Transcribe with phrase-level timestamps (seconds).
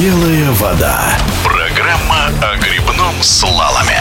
[0.00, 1.18] Белая вода.
[1.44, 4.00] Программа о грибном слаломе.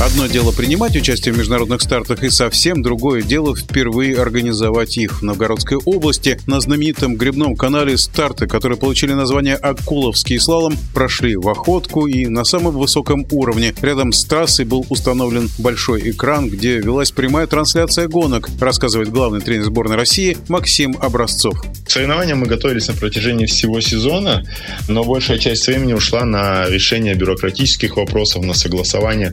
[0.00, 5.18] Одно дело принимать участие в международных стартах и совсем другое дело впервые организовать их.
[5.18, 11.48] В Новгородской области на знаменитом грибном канале старты, которые получили название «Акуловский слалом», прошли в
[11.48, 13.74] охотку и на самом высоком уровне.
[13.82, 19.64] Рядом с трассой был установлен большой экран, где велась прямая трансляция гонок, рассказывает главный тренер
[19.64, 21.60] сборной России Максим Образцов.
[21.88, 24.44] К соревнованиям мы готовились на протяжении всего сезона,
[24.88, 29.32] но большая часть времени ушла на решение бюрократических вопросов, на согласование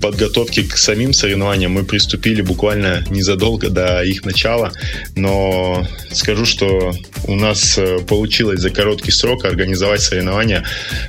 [0.00, 4.70] подготовки к самим соревнованиям мы приступили буквально незадолго до их начала,
[5.16, 6.94] но скажу, что
[7.26, 10.64] у нас э, получилось за короткий срок организовать соревнования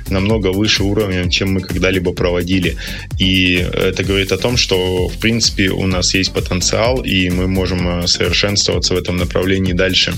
[0.08, 2.76] намного выше уровня, чем мы когда-либо проводили.
[3.20, 8.00] И это говорит о том, что, в принципе, у нас есть потенциал, и мы можем
[8.00, 10.12] э, совершенствоваться в этом направлении дальше.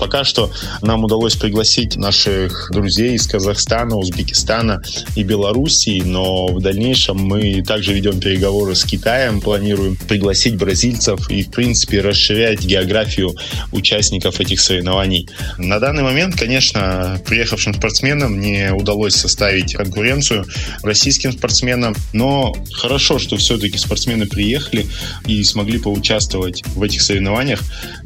[0.00, 0.50] Пока что
[0.80, 4.82] нам удалось пригласить наших друзей из Казахстана, Узбекистана
[5.14, 11.42] и Белоруссии, но в дальнейшем мы также ведем переговоры с Китаем, планируем пригласить бразильцев и,
[11.42, 13.36] в принципе, расширять географию
[13.72, 15.28] участников этих соревнований.
[15.58, 20.46] На данный момент, конечно, приехавшим спортсменам не удалось составить конкуренцию
[20.82, 24.86] российским спортсменам, но хорошо, что все-таки спортсмены приехали
[25.26, 27.60] и смогли поучаствовать в этих соревнованиях.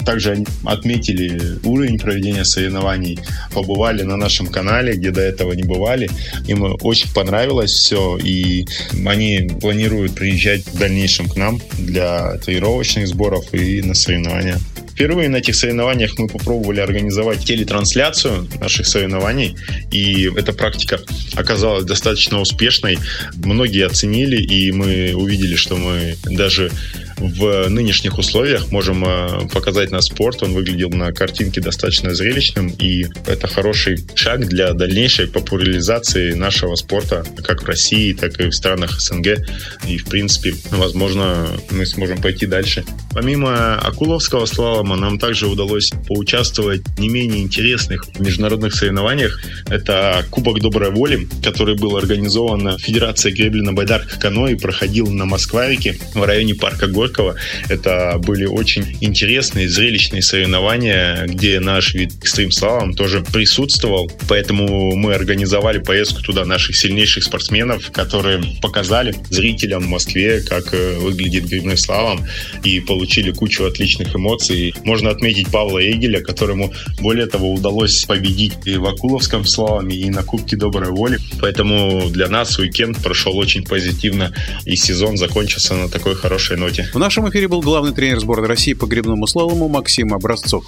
[0.04, 3.18] Также отметили уровень уровень проведения соревнований,
[3.52, 6.08] побывали на нашем канале, где до этого не бывали.
[6.48, 8.66] Им очень понравилось все, и
[9.06, 14.58] они планируют приезжать в дальнейшем к нам для тренировочных сборов и на соревнования.
[14.92, 19.56] Впервые на этих соревнованиях мы попробовали организовать телетрансляцию наших соревнований,
[19.90, 21.00] и эта практика
[21.34, 22.98] оказалась достаточно успешной.
[23.34, 26.70] Многие оценили, и мы увидели, что мы даже
[27.16, 30.42] в нынешних условиях можем э, показать на спорт.
[30.42, 37.24] Он выглядел на картинке достаточно зрелищным, и это хороший шаг для дальнейшей популяризации нашего спорта
[37.44, 39.46] как в России, так и в странах СНГ.
[39.86, 42.84] И, в принципе, возможно, мы сможем пойти дальше.
[43.12, 49.40] Помимо Акуловского слалома, нам также удалось поучаствовать в не менее интересных международных соревнованиях.
[49.68, 55.24] Это Кубок Доброй Воли, который был организован Федерацией гребли на байдарках каноэ и проходил на
[55.24, 57.36] Москварике в районе парка Горького Горького.
[57.68, 64.10] Это были очень интересные, зрелищные соревнования, где наш вид экстрим слалом тоже присутствовал.
[64.28, 70.96] Поэтому мы организовали поездку туда наших сильнейших спортсменов, которые показали зрителям в Москве, как э,
[70.98, 72.24] выглядит грибной слалом,
[72.62, 74.74] и получили кучу отличных эмоций.
[74.84, 80.22] Можно отметить Павла Эгеля, которому более того удалось победить и в Акуловском слаломе, и на
[80.22, 81.18] Кубке Доброй Воли.
[81.40, 84.32] Поэтому для нас уикенд прошел очень позитивно,
[84.64, 86.88] и сезон закончился на такой хорошей ноте.
[86.94, 90.64] В нашем эфире был главный тренер сборной России по грибному слалому Максим Образцов.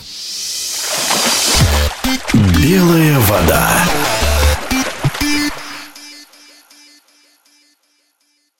[2.34, 3.70] Белая вода.